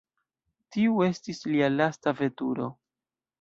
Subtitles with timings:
[0.75, 2.73] Tiu estis lia lasta veturo.